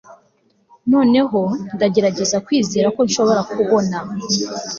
noneho 0.91 1.39
ndagerageza 1.75 2.37
kwizera 2.45 2.87
ko 2.95 3.01
nshobora 3.07 3.41
kubona 3.53 3.97